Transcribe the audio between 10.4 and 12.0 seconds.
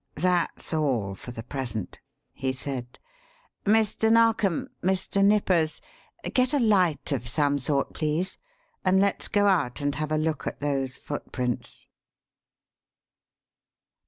at those footprints."